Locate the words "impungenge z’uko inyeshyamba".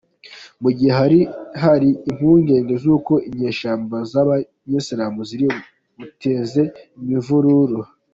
2.09-3.97